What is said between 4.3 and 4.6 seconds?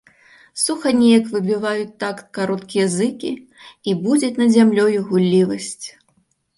над